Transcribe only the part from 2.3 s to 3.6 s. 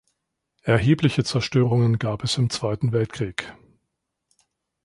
im Zweiten Weltkrieg.